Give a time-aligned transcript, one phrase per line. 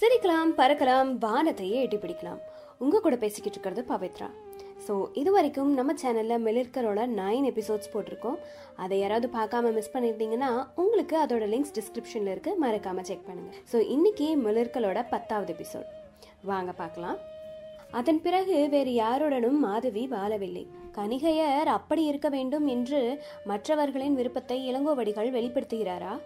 [0.00, 2.38] சிரிக்கலாம் பறக்கலாம் வானத்தையே எட்டி பிடிக்கலாம்.
[2.82, 4.28] உங்க கூட பேசிக்கிட்டு இருக்கிறது பவித்ரா.
[4.84, 8.38] ஸோ இது வரைக்கும் நம்ம சேனலில் மெலிர்கரோட நைன் எபிசோட்ஸ் போட்டிருக்கோம்.
[8.82, 10.50] அதை யாராவது பார்க்காம மிஸ் பண்ணியிருந்தீங்கன்னா
[10.82, 12.54] உங்களுக்கு அதோட லிங்க்ஸ் டிஸ்கிரிப்ஷனில் இருக்கு.
[12.64, 13.52] மறக்காம செக் பண்ணுங்க.
[13.72, 15.90] ஸோ இன்னைக்கு மெலிர்கலோட பத்தாவது எபிசோட்
[16.52, 17.18] வாங்க பார்க்கலாம்.
[18.00, 20.64] அதன் பிறகு வேறு யாருடனும் மாதவி வாழவில்லை.
[20.98, 23.02] கணிகையர் அப்படி இருக்க வேண்டும் என்று
[23.52, 26.16] மற்றவர்களின் விருப்பத்தை இளங்கோவடிகள் வெளிப்படுத்துகிறாரா?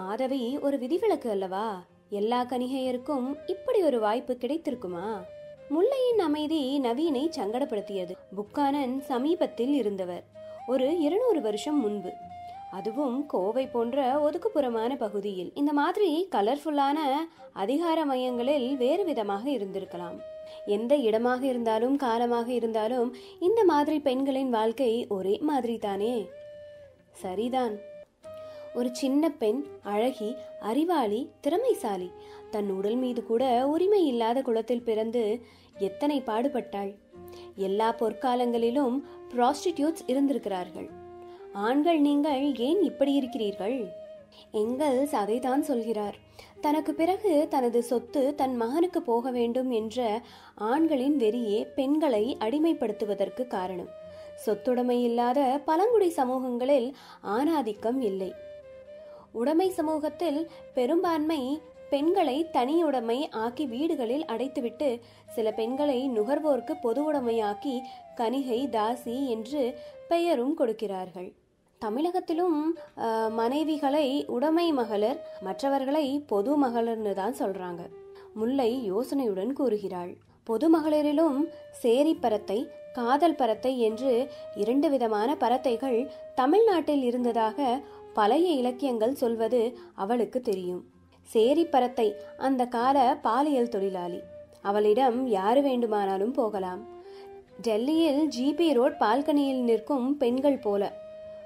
[0.00, 1.66] மாதவி ஒரு விதிவிலக்கு அல்லவா?
[2.18, 5.04] எல்லா கணிகையருக்கும் இப்படி ஒரு வாய்ப்பு கிடைத்திருக்குமா?
[5.70, 8.14] முல்லையின் அமைதி நவீனை சங்கடப்படுத்தியது.
[8.36, 10.24] புக்கானன் சமீபத்தில் இருந்தவர்.
[10.66, 12.10] ஒரு இருநூறு வருஷம் முன்பு.
[12.70, 15.52] அதுவும் கோவை போன்ற ஒதுக்குப்புறமான பகுதியில்.
[15.54, 16.98] இந்த மாதிரி கலர்ஃபுல்லான
[17.52, 20.18] அதிகார மையங்களில் வேறு விதமாக இருந்திருக்கலாம்.
[20.66, 26.28] எந்த இடமாக இருந்தாலும் காலமாக இருந்தாலும் இந்த மாதிரி பெண்களின் வாழ்க்கை ஒரே மாதிரி தானே
[27.12, 27.90] சரிதான்.
[28.74, 32.10] ஒரு சின்ன பெண் அழகி அறிவாளி திறமைசாலி.
[32.50, 35.40] தன் உடல் மீது கூட உரிமை இல்லாத குலத்தில் பிறந்து
[35.78, 36.94] எத்தனை பாடுபட்டாள்?
[37.56, 39.02] எல்லா பொற்காலங்களிலும்
[39.34, 40.88] ப்ராஸ்டிடியூட்ஸ் இருந்திருக்கிறார்கள்.
[41.52, 43.88] ஆண்கள் நீங்கள் ஏன் இப்படி இருக்கிறீர்கள்?
[44.52, 46.16] எங்கல்ஸ் அதைத்தான் சொல்கிறார்.
[46.60, 50.22] தனக்கு பிறகு தனது சொத்து தன் மகனுக்கு போக வேண்டும் என்ற
[50.54, 53.88] ஆண்களின் வெறியே பெண்களை அடிமைப்படுத்துவதற்கு காரணம்.
[54.46, 58.50] சொத்துடைமை இல்லாத பழங்குடி சமூகங்களில் ஆணாதிக்கம் இல்லை.
[59.34, 60.40] உடைமை சமூகத்தில்
[60.74, 61.42] பெரும்பான்மை
[61.92, 64.88] பெண்களை தனியுடைமை ஆக்கி வீடுகளில் அடைத்துவிட்டு
[65.34, 67.74] சில பெண்களை நுகர்வோருக்கு பொது உடைமையாக்கி
[68.20, 69.62] கனிகை தாசி என்று
[70.10, 71.30] பெயரும் கொடுக்கிறார்கள்.
[71.80, 72.58] தமிழகத்திலும்
[73.40, 77.82] மனைவிகளை உடைமை மகளிர் மற்றவர்களை பொது மகளிர்னு தான் சொல்றாங்க.
[78.40, 80.12] முல்லை யோசனையுடன் கூறுகிறாள்.
[80.48, 81.40] பொது மகளிரிலும்
[81.82, 82.58] சேரி பரத்தை
[82.96, 84.12] காதல் பரத்தை என்று
[84.62, 85.98] இரண்டு விதமான பரத்தைகள்
[86.40, 87.58] தமிழ்நாட்டில் இருந்ததாக
[88.14, 90.82] பழைய இலக்கியங்கள் சொல்வது அவளுக்கு தெரியும்.
[91.22, 94.20] சேரி பரத்தை அந்த கால பாலியல் தொழிலாளி.
[94.62, 96.82] அவளிடம் யாரு வேண்டுமானாலும் போகலாம்.
[97.62, 101.00] டெல்லியில் ஜிபி ரோட் பால்கனியில் நிற்கும் பெண்கள் போல.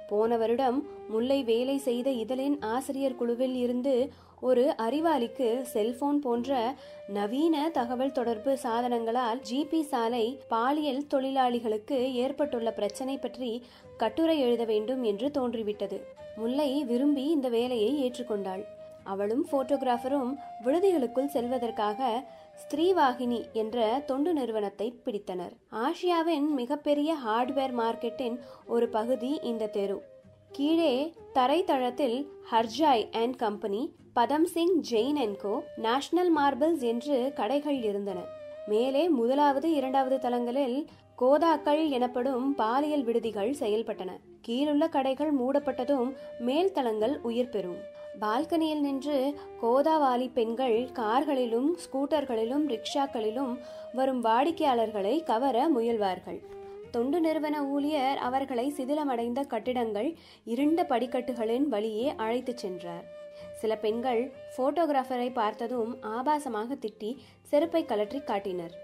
[0.08, 3.94] போன வருடம் முல்லை வேலை செய்த இதழின் ஆசிரியர் குழுவில் இருந்து
[4.40, 6.76] ஒரு அறிவாளிக்கு செல்போன் போன்ற
[7.08, 13.62] நவீன தகவல் தொடர்பு சாதனங்களால் ஜிபி சாலை பாலியல் தொழிலாளிகளுக்கு ஏற்பட்டுள்ள பிரச்சனை பற்றி
[13.96, 16.00] கட்டுரை எழுத வேண்டும் என்று தோன்றிவிட்டது.
[16.36, 18.64] முல்லை விரும்பி இந்த வேலையை ஏற்றுக்கொண்டாள்.
[19.04, 20.32] அவளும் போட்டோகிராஃபரும்
[20.64, 22.24] விடுதிகளுக்குள் செல்வதற்காக
[22.62, 25.54] ஸ்ரீவாகினி என்ற தொண்டு நிறுவனத்தை பிடித்தனர்.
[25.70, 28.36] ஆசியாவின் மிகப்பெரிய ஹார்ட்வேர் மார்க்கெட்டின்
[28.66, 29.98] ஒரு பகுதி இந்த தெரு.
[30.52, 32.18] கீழே தரைத்தளத்தில்
[32.52, 38.18] ஹர்ஜாய் அண்ட் கம்பெனி பதம் சிங் ஜெயின் என்கோ நேஷனல் மார்பிள்ஸ் என்று கடைகள் இருந்தன.
[38.66, 40.86] மேலே முதலாவது இரண்டாவது தளங்களில்
[41.18, 44.08] கோதாக்கள் எனப்படும் பாலியல் விடுதிகள் செயல்பட்டன.
[44.40, 47.76] கீழுள்ள கடைகள் மூடப்பட்டதும் மேல் தளங்கள் உயிர் பெறும்.
[48.20, 53.58] பால்கனியில் நின்று கோதாவாலி பெண்கள் கார்களிலும் ஸ்கூட்டர்களிலும் ரிக்ஷாக்களிலும்
[53.92, 56.40] வரும் வாடிக்கையாளர்களை கவர முயல்வார்கள்.
[56.90, 63.15] தொண்டு நிறுவன ஊழியர் அவர்களை சிதிலமடைந்த கட்டிடங்கள் இருண்ட படிக்கட்டுகளின் வழியே அழைத்துச் சென்றார்.
[63.60, 64.22] சில பெண்கள்
[64.56, 67.10] போட்டோகிராஃபரை பார்த்ததும் ஆபாசமாக திட்டி
[67.42, 68.74] செருப்பை கலற்றி காட்டினர்.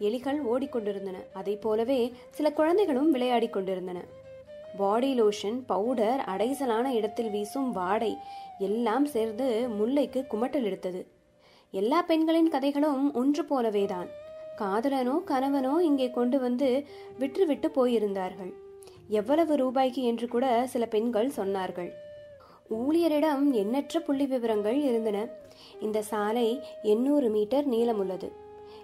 [0.00, 1.18] எலிகள் ஓடிக்கொண்டிருந்தன.
[1.32, 2.00] அதைப் போலவே
[2.30, 4.00] சில குழந்தைகளும் விளையாடிக் கொண்டிருந்தன.
[4.76, 8.12] பாடி லோஷன் பவுடர் அடைசலான இடத்தில் வீசும் வாடை
[8.58, 9.46] எல்லாம் சேர்ந்து
[9.78, 11.00] முல்லைக்கு குமட்டல் எடுத்தது.
[11.70, 14.08] எல்லா பெண்களின் கதைகளும் ஒன்று போலவேதான்.
[14.58, 16.68] காதலனோ கணவனோ இங்கே கொண்டு வந்து
[17.18, 18.52] விற்றுவிட்டு போயிருந்தார்கள்.
[19.08, 21.90] எவ்வளவு ரூபாய்க்கு என்று கூட சில பெண்கள் சொன்னார்கள்.
[22.70, 25.28] ஊழியரிடம் எண்ணற்ற புள்ளி விவரங்கள் இருந்தன.
[25.80, 28.32] இந்த சாலை எண்ணூறு மீட்டர் நீளமுள்ளது.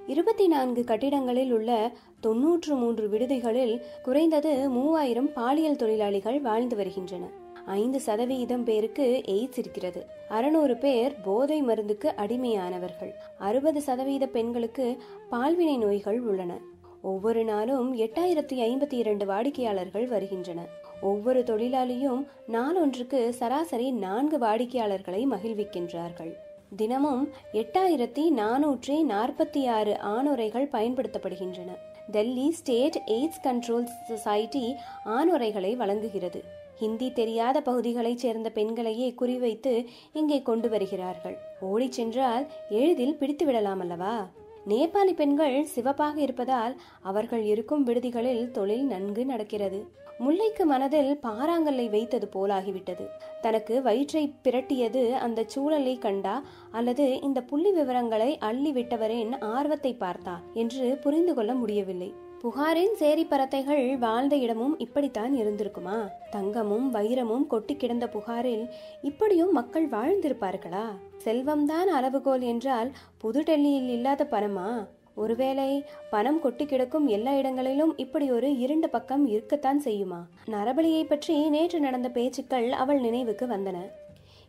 [0.07, 7.27] இருபத்தி நான்கு கட்டிடங்களில் உள்ள தொன்னூற்று மூன்று விடுதிகளில் குறைந்தது மூவாயிரம் பாலியல் தொழிலாளிகள் வாழ்ந்து வருகின்றன.
[7.67, 10.07] ஐந்து சதவீதம் பேருக்கு எய்ட்ஸ் இருக்கிறது.
[10.29, 13.13] அறுநூறு பேர் போதை மருந்துக்கு அடிமையானவர்கள்.
[13.39, 14.97] அறுபது சதவீத பெண்களுக்கு
[15.31, 16.59] பால்வினை நோய்கள் உள்ளன.
[17.05, 20.61] ஒவ்வொரு நாளும் எட்டாயிரத்தி ஐம்பத்தி இரண்டு வாடிக்கையாளர்கள் வருகின்றன.
[21.03, 26.33] ஒவ்வொரு தொழிலாளியும் நாளொன்றுக்கு சராசரி நான்கு வாடிக்கையாளர்களை மகிழ்விக்கின்றார்கள்.
[26.77, 31.71] தினமும் எட்டாயிரத்தி நானூற்றி நாற்பத்தி ஆறு ஆணுரைகள் பயன்படுத்தப்படுகின்றன.
[32.11, 34.75] Delhi state AIDS control society
[35.05, 36.45] ஆணுரைகளை வழங்குகிறது.
[36.75, 41.37] ஹிந்தி தெரியாத பகுதிகளைச் சேர்ந்த பெண்களையே குறிவைத்து இங்கே கொண்டு வருகிறார்கள்.
[41.61, 44.29] ஓடிச் சென்றால் எளிதில் பிடித்து விடலாம் அல்லவா?
[44.69, 49.93] நேபாளி பெண்கள் சிவப்பாக இருப்பதால் அவர்கள் இருக்கும் விடுதிகளில் தொழில் நன்கு நடக்கிறது.
[50.19, 53.07] முல்லைக்கு மனதில் பாறாங்கல்லை வைத்தது போலாகிவிட்டது.
[53.41, 60.99] தனக்கு வயிற்றை பிரட்டியது அந்த சூழலை கண்டா அல்லது இந்த புள்ளி விவரங்களை அள்ளி விட்டவரின் ஆர்வத்தை பார்த்தா என்று
[61.03, 62.15] புரிந்து கொள்ள முடியவில்லை.
[62.45, 66.09] புகாரின் சேரி பறத்தைகள் வாழ்ந்த இடமும் இப்படித்தான் இருந்திருக்குமா?
[66.31, 68.69] தங்கமும் வைரமும் கொட்டி கிடந்த புகாரில்
[69.03, 70.85] இப்படியும் மக்கள் வாழ்ந்திருப்பார்களா?
[71.25, 74.87] செல்வம்தான் அளவுகோல் என்றால் புது டெல்லியில் இல்லாத பணமா?
[75.15, 80.21] ஒருவேளை பணம் கொட்டி கிடக்கும் எல்லா இடங்களிலும் இப்படி ஒரு இருண்ட பக்கம் இருக்கத்தான் செய்யுமா?
[80.47, 83.77] நரபலியை பற்றி நேற்று நடந்த பேச்சுக்கள் அவள் நினைவுக்கு வந்தன.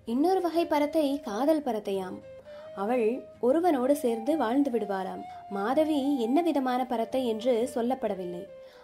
[0.05, 2.17] இன்னொரு வகை பறத்தை காதல் பறத்தையாம்
[2.75, 5.21] அவள் ஒருவனோடு சேர்ந்து வாழ்ந்து விடுவாராம்.
[5.49, 8.43] மாதவி என்ன விதமான பரத்தை என்று சொல்லப்படவில்லை.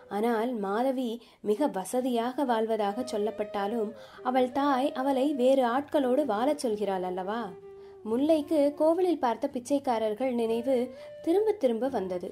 [0.09, 3.91] ஆனால் மாதவி மிக வசதியாக வாழ்வதாக சொல்லப்பட்டாலும்
[4.23, 7.49] அவள் தாய் அவளை வேறு ஆட்களோடு வாழச் சொல்கிறாள் அல்லவா?
[8.05, 12.29] முல்லைக்கு கோவிலில் பார்த்த பிச்சைக்காரர்கள் நினைவு திரும்ப திரும்ப வந்தது.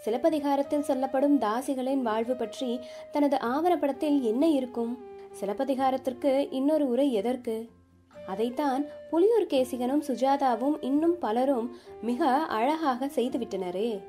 [0.00, 2.80] சிலப்பதிகாரத்தில் சொல்லப்படும் தாசிகளின் வாழ்வு பற்றி
[3.12, 4.92] தனது ஆவணப்படத்தில் என்ன இருக்கும்?
[5.40, 7.56] சிலப்பதிகாரத்திற்கு இன்னொரு உரை எதற்கு?
[8.26, 14.00] அதைத்தான் புலியூர் கேசிகனும் சுஜாதாவும் இன்னும் பலரும் மிக அழகாக செய்துவிட்டனரே.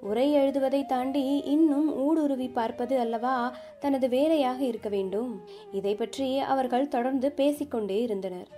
[0.00, 5.42] உரை எழுதுவதை தாண்டி இன்னும் ஊடுருவி பார்ப்பது அல்லவா தனது வேலையாக இருக்க வேண்டும்.
[5.72, 8.48] இதை பற்றி அவர்கள் தொடர்ந்து பேசிக்கொண்டே இருந்தனர்.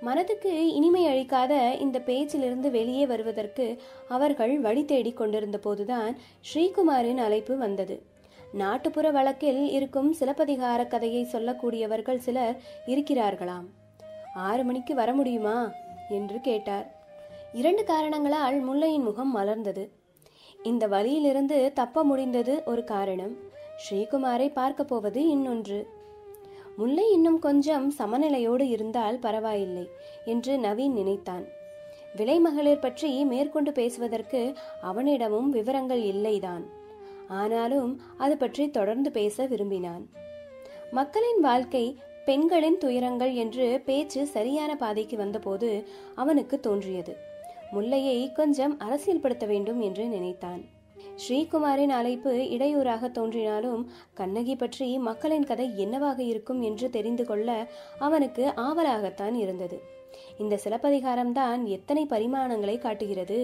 [0.00, 8.02] மனதுக்கு இனிமை அளிக்காத இந்த பேச்சிலிருந்து வெளியே வருவதற்கு அவர்கள் வழி தேடிக் கொண்டிருந்த போதுதான் ஸ்ரீகுமாரின் அழைப்பு வந்தது.
[8.52, 12.56] நாட்டுப்புற வழக்கில் இருக்கும் சிலப்பதிகார கதையை சொல்லக்கூடியவர்கள் சிலர்
[12.86, 13.68] இருக்கிறார்களாம்.
[14.38, 15.70] ஆறு மணிக்கு வர முடியுமா?
[16.08, 16.86] என்று கேட்டார்.
[17.52, 19.88] இரண்டு காரணங்களால் முல்லையின் முகம் மலர்ந்தது.
[20.62, 23.34] இந்த வழியிலிருந்து தப்ப முடிந்தது ஒரு காரணம்.
[23.82, 25.88] ஸ்ரீகுமாரை பார்க்க போவது இன்னொன்று.
[26.76, 29.90] முல்லை இன்னும் கொஞ்சம் சமநிலையோடு இருந்தால் பரவாயில்லை
[30.24, 31.46] என்று நவீன் நினைத்தான்.
[32.16, 36.64] விலைமகளிர் பற்றி மேற்கொண்டு பேசுவதற்கு அவனிடமும் விவரங்கள் இல்லைதான்.
[37.28, 40.08] ஆனாலும் அது பற்றி தொடர்ந்து பேச விரும்பினான்.
[40.90, 41.98] மக்களின் வாழ்க்கை
[42.28, 45.68] பெண்களின் துயரங்கள் என்று பேச்சு சரியான பாதைக்கு வந்தபோது
[46.14, 47.12] அவனுக்கு தோன்றியது.
[47.70, 50.60] முல்லையை கொஞ்சம் அரசியல்படுத்த வேண்டும் என்று நினைத்தான்.
[51.22, 53.82] ஸ்ரீகுமாரின் அழைப்பு இடையூறாக தோன்றினாலும்
[54.14, 57.66] கண்ணகி பற்றி மக்களின் கதை என்னவாக இருக்கும் என்று தெரிந்து கொள்ள
[57.98, 59.78] அவனுக்கு ஆவலாகத்தான் இருந்தது.
[60.38, 63.40] இந்த சிலப்பதிகாரம்தான் எத்தனை பரிமாணங்களை காட்டுகிறது?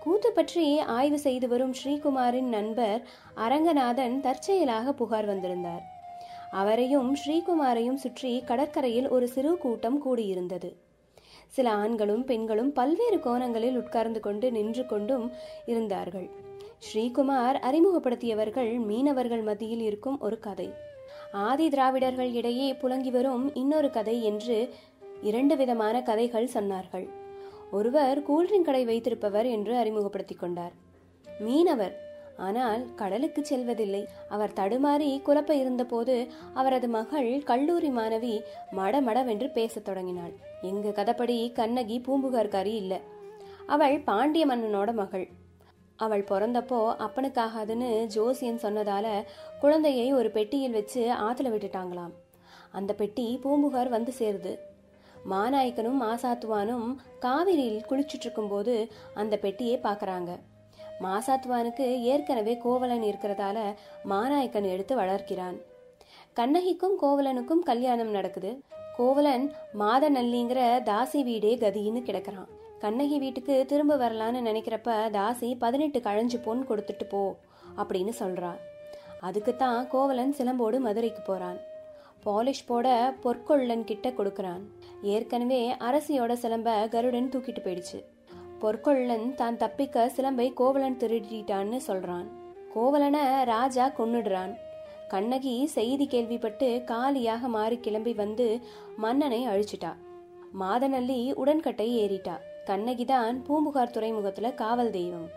[0.00, 3.02] கூத்து பற்றி ஆய்வு செய்து வரும் ஸ்ரீகுமாரின் நண்பர்
[3.36, 5.84] அரங்கநாதன் தற்செயலாக புகார் வந்திருந்தார்.
[6.54, 10.74] அவரையும் ஸ்ரீகுமாரையும் சுற்றி கடற்கரையில் ஒரு சிறு கூட்டம் கூடியிருந்தது.
[11.48, 15.32] சில ஆண்களும் பெண்களும் பல்வேறு கோணங்களில் உட்கார்ந்து கொண்டு நின்று கொண்டும்
[15.66, 16.30] இருந்தார்கள்.
[16.78, 20.72] ஸ்ரீகுமார் அறிமுகப்படுத்தியவர்கள் மீனவர்கள் மத்தியில் இருக்கும் ஒரு கதை.
[21.32, 24.74] ஆதி திராவிடர்கள் இடையே புலங்கி வரும் இன்னொரு கதை என்று
[25.22, 27.08] இரண்டு விதமான கதைகள் சொன்னார்கள்.
[27.70, 30.72] ஒருவர் கூல்ட்ரிங்க் கடை வைத்திருப்பவர் என்று அறிமுகப்படுத்திக் கொண்டார்.
[31.38, 32.03] மீனவர்
[32.36, 34.06] ஆனால் கடலுக்கு செல்வதில்லை.
[34.28, 38.40] அவர் தடுமாறி குழப்ப இருந்தபோது அவரது மகள் கல்லூரி மாணவி
[38.76, 40.32] மடமடவென்று பேசத் தொடங்கினாள்.
[40.62, 43.00] எங்க கதப்படி கண்ணகி பூம்புகார்காரி இல்லை.
[43.66, 45.26] அவள் பாண்டிய மன்னனோட மகள்.
[45.96, 49.24] அவள் பிறந்தப்போ அப்பனுக்காகாதுன்னு ஜோசியன் சொன்னதால
[49.60, 52.14] குழந்தையை ஒரு பெட்டியில் வச்சு ஆத்துல விட்டுட்டாங்களாம்.
[52.72, 54.58] அந்த பெட்டி பூம்புகார் வந்து சேருது.
[55.30, 56.88] மாநாயக்கனும் மாசாத்துவானும்
[57.18, 60.38] காவிரியில் குளிச்சுட்டு இருக்கும்போது அந்த பெட்டியை பார்க்குறாங்க
[61.00, 63.74] மாசாத்துவானுக்கு ஏற்கனவே கோவலன் இருக்கிறதால
[64.08, 65.56] மாநாயக்கன் எடுத்து வளர்க்கிறான்.
[66.36, 68.62] கண்ணகிக்கும் கோவலனுக்கும் கல்யாணம் நடக்குது.
[68.96, 70.60] கோவலன் மாதநல்லிங்கிற
[70.90, 72.48] தாசி வீடே கதின்னு கிடக்கிறான்.
[72.78, 77.36] கண்ணகி வீட்டுக்கு திரும்ப வரலான்னு நினைக்கிறப்ப தாசி பதினெட்டு கழஞ்சு பொன் கொடுத்துட்டு போ
[77.76, 78.52] அப்படின்னு சொல்றா
[79.20, 81.58] அதுக்குத்தான் கோவலன் சிலம்போடு மதுரைக்கு போறான்.
[82.24, 84.62] பாலிஷ் போட பொற்கொள்ளன் கிட்ட கொடுக்கறான்.
[85.02, 88.04] ஏற்கனவே அரசியோட சிலம்ப கருடன் தூக்கிட்டு போயிடுச்சு.
[88.60, 92.28] பொற்கொள்ளன் தான் தப்பிக்க சிலம்பை கோவலன் திருடிட்டான்னு சொல்றான்.
[92.74, 94.54] கோவலனை ராஜா கொன்னுடுறான்.
[95.08, 98.60] கண்ணகி செய்தி கேள்விப்பட்டு காலியாக மாறி கிளம்பி வந்து
[98.96, 99.92] மன்னனை அழிச்சிட்டா.
[100.60, 102.36] மாதநல்லி உடன்கட்டை ஏறிட்டா.
[102.66, 105.28] கண்ணகிதான் பூம்புகார் துறைமுகத்துல காவல் தெய்வம்.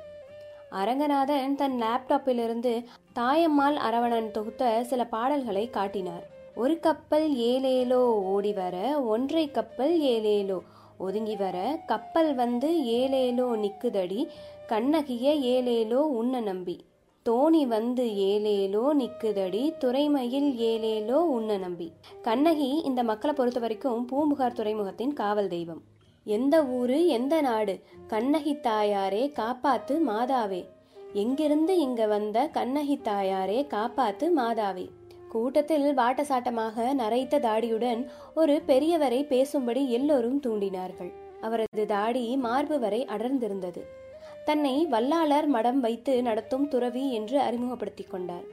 [0.72, 2.74] அரங்கநாதன் தன் லேப்டாப்பிலிருந்து
[3.16, 6.26] தாயம்மாள் அரவணன் தொகுத்த சில பாடல்களை காட்டினார்.
[6.56, 8.02] ஒரு கப்பல் ஏலேலோ
[8.34, 10.60] ஓடி வர ஒன்றை கப்பல் ஏலேலோ
[10.98, 14.28] ஒதுங்கி வர கப்பல் வந்து ஏலேலோ நிக்குதடி
[14.68, 16.86] கண்ணகிய ஏலேலோ உன்ன நம்பி.
[17.26, 21.92] தோணி வந்து ஏலேலோ நிக்குதடி துறைமையில் ஏலேலோ உன்ன நம்பி.
[22.22, 25.82] கண்ணகி இந்த மக்களை பொறுத்த வரைக்கும் பூம்புகார் துறைமுகத்தின் காவல் தெய்வம்.
[26.24, 30.62] எந்த ஊரு எந்த நாடு கண்ணகி தாயாரே காப்பாத்து மாதாவே.
[31.14, 34.88] எங்கிருந்து இங்க வந்த கண்ணகி தாயாரே காப்பாத்து மாதாவே.
[35.30, 41.14] கூட்டத்தில் வாட்டசாட்டமாக நரைத்த தாடியுடன் ஒரு பெரியவரை பேசும்படி எல்லோரும் தூண்டினார்கள்.
[41.42, 43.82] அவரது தாடி மார்பு வரை அடர்ந்திருந்தது.
[44.46, 48.44] தன்னை வல்லாளர் மடம் வைத்து நடத்தும் துறவி என்று அறிமுகப்படுத்திக் கொண்டார்.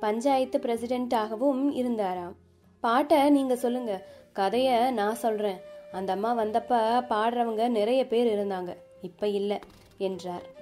[0.00, 2.34] பஞ்சாயத்து பிரசிடென்ட்டாகவும் இருந்தாராம்.
[2.80, 4.06] பாட்டை நீங்க சொல்லுங்க.
[4.34, 5.60] கதைய நான் சொல்றேன்.
[5.92, 8.76] அந்த அம்மா வந்தப்ப பாடுறவங்க நிறைய பேர் இருந்தாங்க.
[9.02, 9.60] இப்ப இல்ல
[9.98, 10.60] என்றார்.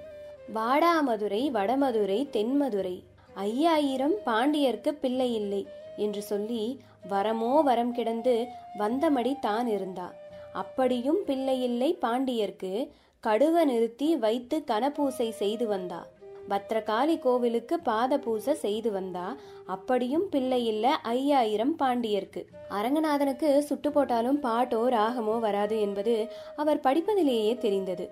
[0.55, 3.03] வாடாமதுரை வடமதுரை தென்மதுரை
[3.35, 8.47] ஐயாயிரம் பாண்டியர்க்கு பிள்ளை இல்லை என்று சொல்லி வரமோ வரம் கிடந்து
[8.79, 10.13] வந்தமடி தான் இருந்தா.
[10.53, 12.91] அப்படியும் பிள்ளை இல்லை பாண்டியர்க்கு
[13.27, 16.07] கடுவ நிறுத்தி வைத்து கனபூசை செய்து வந்தா.
[16.49, 19.37] பத்ரகாளி கோவிலுக்கு பாத பூசை செய்து வந்தா.
[19.67, 22.47] அப்படியும் பிள்ளை இல்ல ஐயாயிரம் பாண்டியர்க்கு.
[22.69, 28.11] அரங்கநாதனுக்கு சுட்டு போட்டாலும் பாட்டோ ராகமோ வராது என்பது அவர் படிப்பதிலேயே தெரிந்தது.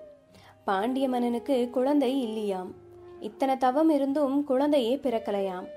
[0.63, 2.75] பாண்டிய மன்னனுக்கு குழந்தை இல்லையாம்.
[3.19, 5.67] இத்தனை தவம் இருந்தும் குழந்தையே பிறக்கலையாம்.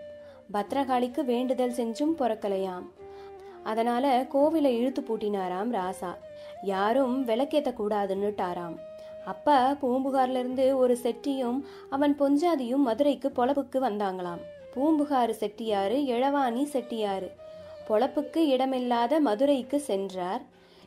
[0.52, 2.86] பத்ரகாளிக்கு வேண்டுதல் செஞ்சும் பிறக்கலையாம்.
[3.62, 6.16] அதனால கோவிலை இழுத்து பூட்டினாராம் ராசா.
[6.62, 8.76] யாரும் விளக்கேத்த கூடாதுன்னுட்டாராம்
[9.24, 14.40] அப்ப பூம்புகார்ல இருந்து ஒரு செட்டியும் அவன் பொஞ்சாதியும் மதுரைக்கு பொழப்புக்கு வந்தாங்களாம்.
[14.74, 17.30] பூம்புகார் செட்டியாரு இளவாணி செட்டியாரு.
[17.88, 20.42] பொழப்புக்கு இடமில்லாத மதுரைக்கு சென்றார்.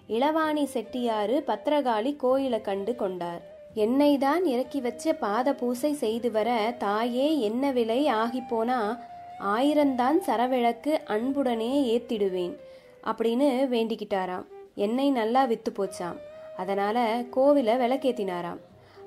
[0.10, 3.55] இளவாணி செட்டியாரு பத்திரகாளி கோயிலை கண்டு கொண்டார்.
[3.76, 9.00] என்னை தான் இறக்கி வச்சு பாத பூசை செய்து வர தாயே என்ன விலை ஆகி போனா
[9.40, 12.58] ஆயிரந்தான் சரவிளக்கு அன்புடனே ஏத்திடுவேன்
[13.04, 14.46] அப்படின்னு வேண்டிக்கிட்டாராம்.
[14.76, 16.18] எண்ணெய் நல்லா வித்து போச்சாம்.
[16.58, 18.62] அதனால கோவில விளக்கேத்தினாராம்.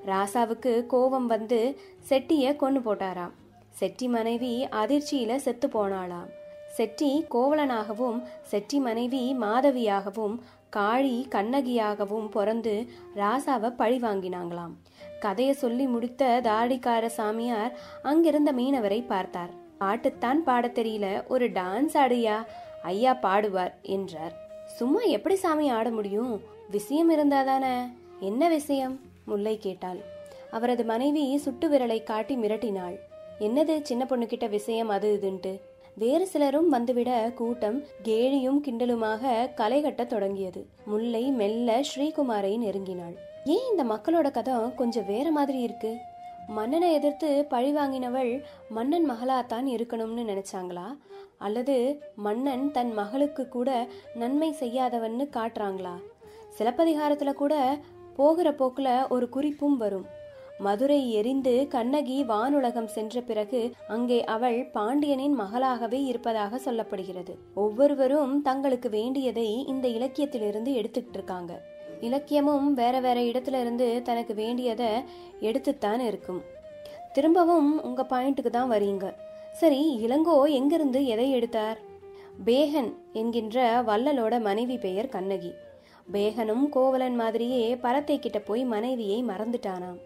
[0.05, 3.33] ராசாவுக்கு கோபம் வந்து செட்டிய கொண்டு போட்டாராம்.
[3.69, 6.29] செட்டி மனைவி அதிர்ச்சியில செத்து போனாளாம்.
[6.75, 10.35] செட்டி கோவலனாகவும் செட்டி மனைவி மாதவியாகவும்
[10.69, 14.73] காளி கண்ணகியாகவும் பிறந்து ராசாவை பழி வாங்கினாங்களாம்.
[15.19, 17.73] கதையை சொல்லி முடித்த தாடிக்கார சாமியார்
[18.03, 19.49] அங்கிருந்த மீனவரை பார்த்தார்.
[19.77, 22.37] பாட்டுத்தான் பாட தெரியல ஒரு டான்ஸ் ஆடுயா
[22.83, 24.33] ஐயா பாடுவார் என்றார்.
[24.65, 26.41] சும்மா எப்படி சாமி ஆட முடியும்?
[26.69, 27.75] விஷயம் இருந்தாதானே
[28.19, 28.99] என்ன விஷயம்?
[29.25, 29.99] முல்லை கேட்டாள்.
[30.51, 32.97] அவரது மனைவி சுட்டு விரலை காட்டி மிரட்டினாள்.
[33.39, 35.53] என்னது சின்ன பொண்ணுகிட்ட விஷயம் அது இதுன்ட்டு?
[35.99, 40.65] வேறு சிலரும் வந்துவிட கூட்டம் கேலியும் கிண்டலுமாக களை கட்டத் தொடங்கியது.
[40.85, 43.15] முல்லை மெல்ல ஸ்ரீகுமாரை நெருங்கினாள்.
[43.45, 45.97] ஏன் இந்த மக்களோட கதை கொஞ்சம் வேற மாதிரி இருக்கு?
[46.47, 50.97] மன்னனை எதிர்த்து பழி வாங்கினவள் மன்னன் மகளாத்தான் இருக்கணும்னு நினைச்சாங்களா?
[51.37, 55.95] அல்லது மன்னன் தன் மகளுக்கு கூட நன்மை செய்யாதவன்னு காட்டுறாங்களா?
[56.57, 57.79] சிலப்பதிகாரத்துல கூட
[58.15, 60.05] போகிற போக்குல ஒரு குறிப்பும் வரும்.
[60.59, 67.33] மதுரை எரிந்து கண்ணகி வானுலகம் சென்ற பிறகு அங்கே அவள் பாண்டியனின் மகளாகவே இருப்பதாக சொல்லப்படுகிறது.
[67.53, 71.53] ஒவ்வொருவரும் தங்களுக்கு வேண்டியதை இந்த இலக்கியத்திலிருந்து எடுத்துக்கிட்டு இருக்காங்க
[72.01, 74.89] இலக்கியமும் வேற வேற இடத்துல இருந்து தனக்கு வேண்டியதை
[75.39, 76.41] எடுத்துத்தான் இருக்கும்.
[77.13, 79.05] திரும்பவும் உங்க பாயிண்ட்டுக்கு தான் வரீங்க.
[79.51, 81.79] சரி இளங்கோ எங்கிருந்து எதை எடுத்தார்?
[82.45, 83.57] பேகன் என்கின்ற
[83.89, 85.53] வள்ளலோட மனைவி பெயர் கண்ணகி.
[86.13, 89.99] பேகனும் கோவலன் மாதிரியே பரத்தை கிட்ட போய் மனைவியை மறந்துட்டானாம்.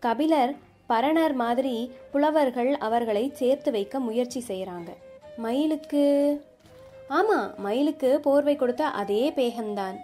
[0.00, 0.52] கபிலர்
[0.88, 4.90] பரணர் மாதிரி புலவர்கள் அவர்களை சேர்த்து வைக்க முயற்சி செய்கிறாங்க
[5.36, 6.04] மயிலுக்கு
[7.08, 9.96] ஆமாம் மயிலுக்கு போர்வை கொடுத்த அதே பேகம்தான்.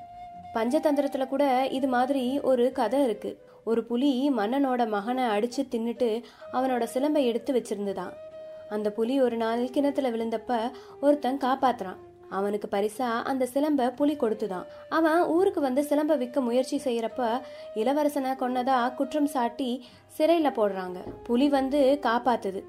[0.54, 3.30] பஞ்சதந்திரத்தில் கூட இது மாதிரி ஒரு கதை இருக்கு.
[3.64, 6.22] ஒரு புலி மன்னனோட மகனை அடிச்சு தின்னுட்டு
[6.52, 8.12] அவனோட சிலம்பை எடுத்து வச்சிருந்துதான்.
[8.68, 12.00] அந்த புலி ஒரு நாள் கிணத்துல விழுந்தப்ப ஒருத்தன் காப்பாத்துறான்.
[12.30, 14.64] அவனுக்கு பரிசா அந்த சிலம்ப புலி கொடுத்துதான்.
[14.88, 17.40] அவன் ஊருக்கு வந்து சிலம்ப விற்க முயற்சி செய்யறப்ப
[17.74, 19.84] இளவரசனை கொன்னதா குற்றம் சாட்டி
[20.18, 20.96] சிறையில போடுறாங்க.
[21.22, 22.62] புலி வந்து காப்பாத்துது.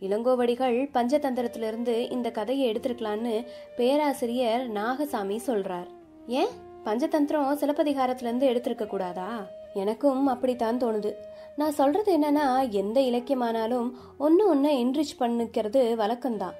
[0.00, 5.86] இளங்கோவடிகள் பஞ்சதந்திரத்திலிருந்து இந்த கதையை எடுத்திருக்கலான்னு பேராசிரியர் நாகசாமி சொல்றார்.
[6.26, 6.48] ஏன்?
[6.84, 9.46] பஞ்சதந்திரம் சிலப்பதிகாரத்திலிருந்து எடுத்திருக்க கூடாதா?
[9.74, 11.12] எனக்கும் அப்படித்தான் தோணுது.
[11.56, 16.54] நான் சொல்றது என்னன்னா எந்த இலக்கியமானாலும் ஒன்று ஒன்று என்ரிச் பண்ணிக்கிறது வழக்கம்தான்.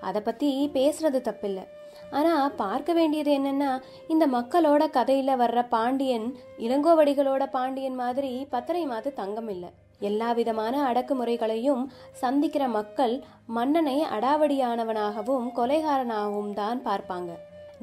[0.00, 1.64] அதை பற்றி பேசுறது தப்பில்லை.
[2.10, 3.70] ஆனால் பார்க்க வேண்டியது என்னன்னா
[4.08, 6.26] இந்த மக்களோட கதையில் வர்ற பாண்டியன்
[6.66, 9.70] இளங்கோவடிகளோட பாண்டியன் மாதிரி பத்தரை மாத்து தங்கம் இல்லை.
[10.00, 11.82] எல்லா விதமான அடக்குமுறைகளையும்
[12.22, 13.14] சந்திக்கிற மக்கள்
[13.56, 17.32] மன்னனை அடாவடியானவனாகவும் கொலைகாரனாகவும் தான் பார்ப்பாங்க.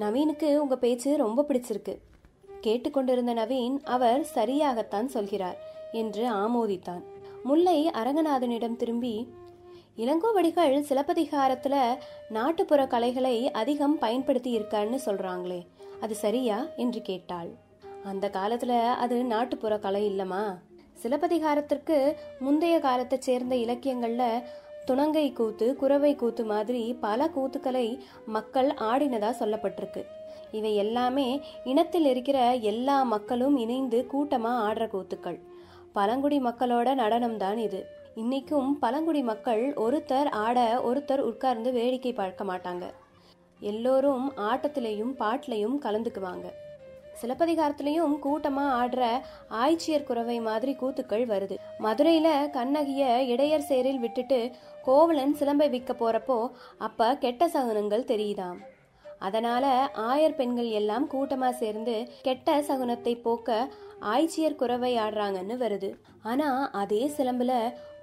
[0.03, 1.96] நவீனுக்கு உங்க பேச்சு ரொம்ப பிடிச்சிருக்கு.
[2.65, 5.58] கேட்டுக்கொண்டிருந்த நவீன் அவர் சரியாகத்தான் சொல்கிறார்
[5.91, 7.03] என்று ஆமோதித்தான்.
[7.43, 9.15] முல்லை அரங்கநாதனிடம் திரும்பி
[9.97, 11.95] இளங்கோவடிகள் சிலப்பதிகாரத்துல
[12.29, 15.65] நாட்டுப்புற கலைகளை அதிகம் பயன்படுத்தி இருக்கான்னு சொல்றாங்களே.
[16.01, 16.65] அது சரியா?
[16.77, 17.50] என்று கேட்டாள்.
[18.03, 20.57] அந்த காலத்துல அது நாட்டுப்புற கலை இல்லமா?
[21.03, 24.43] சிலப்பதிகாரத்திற்கு முந்தைய காலத்தை சேர்ந்த இலக்கியங்கள்ல
[24.85, 30.05] துணங்கை கூத்து குறவை கூத்து மாதிரி பல கூத்துக்களை மக்கள் ஆடினதா சொல்லப்பட்டிருக்கு.
[30.51, 35.39] இவை எல்லாமே இனத்தில் இருக்கிற எல்லா மக்களும் இணைந்து கூட்டமா ஆடுற கூத்துக்கள்.
[35.91, 38.01] பழங்குடி மக்களோட நடனம்தான் இது.
[38.22, 42.86] இன்னைக்கும் பழங்குடி மக்கள் ஒருத்தர் ஆட ஒருத்தர் உட்கார்ந்து வேடிக்கை பார்க்க மாட்டாங்க.
[43.60, 46.48] எல்லோரும் ஆட்டத்திலையும் பாட்டிலையும் கலந்துக்குவாங்க.
[47.22, 49.03] சிலப்பதிகாரத்திலையும் கூட்டமா ஆடுற
[49.62, 51.55] ஆய்ச்சியர் குறவை மாதிரி கூத்துக்கள் வருது.
[51.86, 52.27] மதுரையில
[52.58, 54.39] கண்ணகிய இடையர் சேரில் விட்டுட்டு
[54.88, 56.38] கோவலன் சிலம்பை விற்க போறப்போ
[56.88, 58.60] அப்ப கெட்ட சகுனங்கள் தெரியுதாம்.
[59.20, 59.65] அதனால
[60.12, 63.67] ஆயர் பெண்கள் எல்லாம் கூட்டமா சேர்ந்து கெட்ட சகுனத்தை போக்க
[64.13, 65.91] ஆய்ச்சியர் குறவை ஆடுறாங்கன்னு வருது.
[66.24, 66.50] ஆனா
[66.82, 67.53] அதே சிலம்புல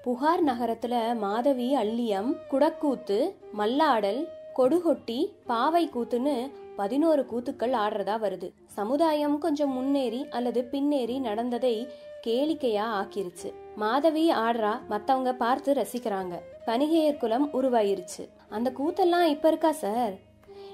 [0.05, 8.53] புகார் நகரத்துல மாதவி அள்ளியம் குடக்கூத்து மல்லாடல் கொடுகொட்டி பாவை கூத்துன்னு பதினோரு கூத்துக்கள் ஆடுறதா வருது.
[8.67, 11.89] சமுதாயம் கொஞ்சம் முன்னேறி அல்லது பின்னேறி நடந்ததை
[12.27, 13.53] கேளிக்கையா ஆக்கிருச்சு.
[13.77, 16.35] மாதவி ஆடுறா மத்தவங்க பார்த்து ரசிக்கிறாங்க.
[16.67, 18.29] பனிகேயர் குலம் உருவாயிருச்சு.
[18.49, 20.13] அந்த கூத்தெல்லாம் இப்ப இருக்கா சார்?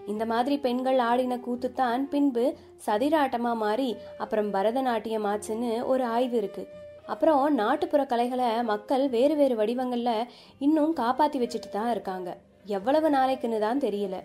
[0.06, 2.56] இந்த மாதிரி பெண்கள் ஆடின கூத்து தான் பின்பு
[2.87, 6.68] சதிராட்டமா மாறி அப்புறம் பரதநாட்டியம் ஆச்சுன்னு ஒரு ஆய்வு இருக்கு.
[7.06, 12.30] அப்புறம் நாட்டுப்புற கலைகளை மக்கள் வேறு வேறு வடிவங்களில் இன்னும் காப்பாற்றி வச்சுட்டு தான் இருக்காங்க.
[12.76, 14.16] எவ்வளவு நாளைக்குன்னு தான் தெரியல.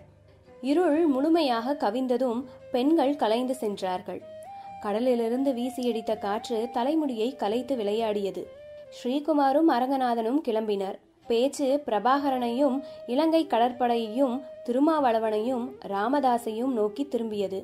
[0.70, 2.40] இருள் முழுமையாக கவிந்ததும்
[2.72, 4.20] பெண்கள் கலைந்து சென்றார்கள்.
[4.82, 8.42] கடலிலிருந்து வீசியடித்த காற்று தலைமுடியை கலைத்து விளையாடியது.
[8.96, 10.98] ஸ்ரீகுமாரும் அரங்கநாதனும் கிளம்பினர்.
[11.26, 14.34] பேச்சு பிரபாகரனையும் இலங்கை கடற்படையையும்
[14.66, 17.60] திருமாவளவனையும் ராமதாசையும் நோக்கி திரும்பியது.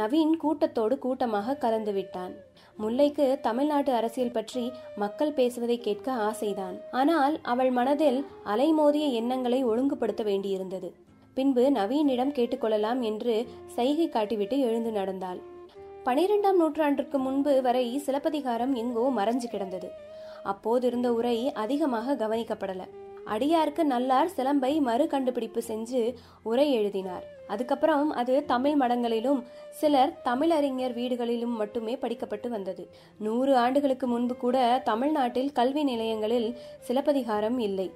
[0.00, 2.34] நவீன் கூட்டத்தோடு கூட்டமாக கலந்து விட்டான்.
[2.78, 6.76] முல்லைக்கு தமிழ்நாட்டு அரசியல் பற்றி மக்கள் பேசுவதை கேட்க ஆசைதான்.
[6.90, 10.90] ஆனால் அவள் மனதில் அலைமோதிய எண்ணங்களை ஒழுங்குபடுத்த வேண்டியிருந்தது.
[11.34, 15.40] பின்பு நவீனிடம் கேட்டுக்கொள்ளலாம் என்று சைகை காட்டிவிட்டு எழுந்து நடந்தாள்.
[16.04, 19.90] பனிரெண்டாம் நூற்றாண்டிற்கு முன்பு வரை சிலப்பதிகாரம் எங்கோ மறைஞ்சு கிடந்தது.
[20.44, 22.82] அப்போதிருந்த உரை அதிகமாக கவனிக்கப்படல.
[23.26, 27.24] அடியாருக்கு நல்லார் சிலம்பை மறு கண்டுபிடிப்பு செஞ்சு உரை எழுதினார்.
[27.48, 32.88] அதுக்கப்புறம் அது தமிழ் மடங்களிலும் சிலர் தமிழறிஞர் வீடுகளிலும் மட்டுமே படிக்கப்பட்டு வந்தது.
[33.18, 37.90] நூறு ஆண்டுகளுக்கு முன்பு கூட தமிழ்நாட்டில் கல்வி நிலையங்களில் சிலப்பதிகாரம் இல்லை.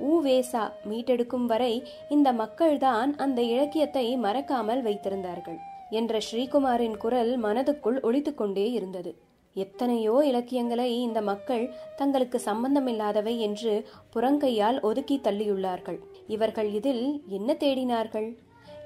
[0.00, 5.58] ஊவேசா மீட்டெடுக்கும் வரை இந்த மக்கள்தான் அந்த இலக்கியத்தை மறக்காமல் வைத்திருந்தார்கள்
[5.90, 9.14] என்ற ஸ்ரீகுமாரின் குரல் மனதுக்குள் ஒழித்துக்கொண்டே இருந்தது.
[9.56, 11.64] எத்தனையோ இலக்கியங்களை இந்த மக்கள்
[11.96, 13.72] தங்களுக்கு சம்பந்தமில்லாதவை என்று
[14.14, 15.98] புறங்கையால் ஒதுக்கி தள்ளியுள்ளார்கள்.
[16.26, 18.28] இவர்கள் இதில் என்ன தேடினார்கள்?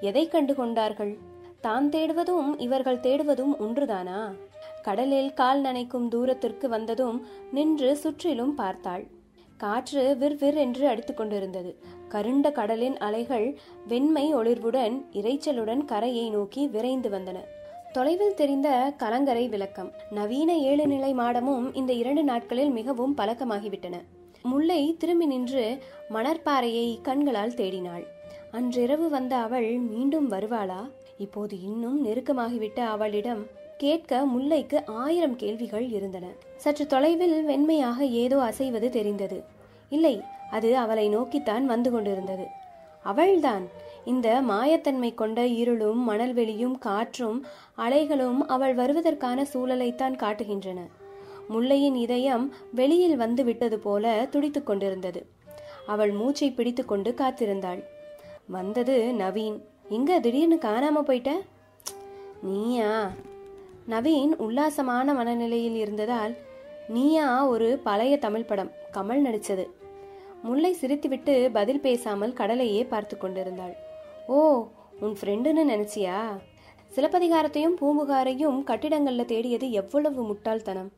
[0.01, 1.19] எதை கண்டு கொண்டார்கள்
[1.61, 4.21] தான் தேடுவதும் இவர்கள் தேடுவதும் ஒன்றுதானா?
[4.83, 7.19] கடலில் கால் நனைக்கும் தூரத்திற்கு வந்ததும்
[7.53, 9.05] நின்று சுற்றிலும் பார்த்தாள்.
[9.57, 11.71] காற்று விற்விர் என்று அடித்துக்கொண்டிருந்தது
[12.09, 13.47] கருண்ட கடலின் அலைகள்
[13.87, 17.39] வெண்மை ஒளிர்வுடன் இரைச்சலுடன் கரையை நோக்கி விரைந்து வந்தன.
[17.97, 19.93] தொலைவில் தெரிந்த கலங்கரை விளக்கம்.
[20.11, 23.95] நவீன ஏழு நிலை மாடமும் இந்த இரண்டு நாட்களில் மிகவும் பழக்கமாகிவிட்டன.
[24.43, 25.79] முல்லை திரும்பி நின்று
[26.11, 28.05] மணற்பாறையை கண்களால் தேடினாள்.
[28.51, 30.91] அன்றிரவு வந்த அவள் மீண்டும் வருவாளா?
[31.19, 33.47] இப்போது இன்னும் நெருக்கமாகிவிட்ட அவளிடம்
[33.79, 36.27] கேட்க முல்லைக்கு ஆயிரம் கேள்விகள் இருந்தன.
[36.57, 39.43] சற்று தொலைவில் வெண்மையாக ஏதோ அசைவது தெரிந்தது.
[39.89, 42.47] இல்லை அது அவளை நோக்கித்தான் வந்து கொண்டிருந்தது.
[43.03, 43.67] அவள்தான்.
[44.07, 47.39] இந்த மாயத்தன்மை கொண்ட இருளும் மணல்வெளியும் காற்றும்
[47.79, 50.81] அலைகளும் அவள் வருவதற்கான சூழலைத்தான் காட்டுகின்றன.
[51.49, 55.27] முல்லையின் இதயம் வெளியில் வந்து விட்டது போல துடித்து கொண்டிருந்தது.
[55.87, 57.85] அவள் மூச்சை பிடித்து கொண்டு காத்திருந்தாள்.
[58.47, 59.59] வந்தது நவீன்.
[59.89, 61.33] எங்க திடீர்னு காணாம போயிட்ட?
[62.43, 63.11] நீயா?
[63.89, 66.35] நவீன் உல்லாசமான மனநிலையில் இருந்ததால்
[66.89, 69.67] நீயா ஒரு பழைய தமிழ் படம் கமல் நடித்தது
[70.43, 73.77] முல்லை சிரித்துவிட்டு பதில் பேசாமல் கடலையே பார்த்து கொண்டிருந்தாள்.
[74.27, 74.39] ஓ
[75.01, 76.21] உன் ஃப்ரெண்டுன்னு நினைச்சியா?
[76.95, 80.93] சிலப்பதிகாரத்தையும் பூம்புகாரையும் கட்டிடங்கள்ல தேடியது எவ்வளவு முட்டாள்தனம்.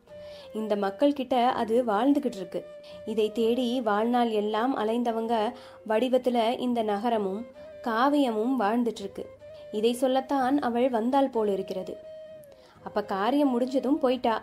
[0.54, 2.64] இந்த மக்கள் கிட்ட அது வாழ்ந்துகிட்டு இருக்கு
[3.06, 5.52] இதை தேடி வாழ்நாள் எல்லாம் அலைந்தவங்க
[5.88, 7.46] வடிவத்துல இந்த நகரமும்
[7.82, 9.24] காவியமும் வாழ்ந்துட்டு இருக்கு
[9.72, 11.96] இதை சொல்லத்தான் அவள் வந்தாள் போல் இருக்கிறது
[12.82, 14.42] அப்ப காரியம் முடிஞ்சதும் போயிட்டா?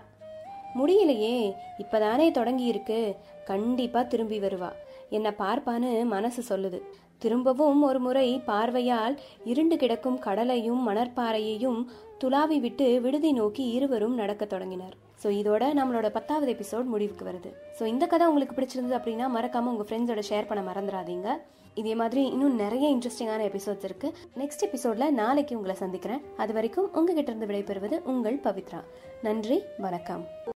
[0.76, 4.72] முடியலையே இப்பதானே தொடங்கி இருக்கு கண்டிப்பா திரும்பி வருவா.
[5.10, 6.80] என்ன பார்ப்பான்னு மனசு சொல்லுது.
[7.22, 9.16] திரும்பவும் ஒரு முறை பார்வையால்
[9.52, 11.80] இருண்டு கிடக்கும் கடலையும் மணற்பாறையையும்
[12.24, 14.96] துளாவி விட்டு விடுதி நோக்கி இருவரும் நடக்க தொடங்கினர்.
[15.24, 17.52] ஸோ இதோட நம்மளோட பத்தாவது எபிசோட் முடிவுக்கு வருது.
[17.80, 21.30] ஸோ இந்த கதை உங்களுக்கு பிடிச்சிருந்தது அப்படின்னா மறக்காம உங்க ஃப்ரெண்ட்ஸோட ஷேர் பண்ண மறந்துடாதீங்க.
[21.82, 24.10] இதே மாதிரி இன்னும் நிறைய இன்ட்ரெஸ்டிங்கான எபிசோட்ஸ் இருக்கு.
[24.42, 26.24] நெக்ஸ்ட் எபிசோட்ல நாளைக்கு உங்களை சந்திக்கிறேன்.
[26.38, 28.82] அது வரைக்கும் உங்ககிட்ட இருந்து விடைபெறுவது உங்கள் பவித்ரா.
[29.22, 30.26] நன்றி வணக்கம்.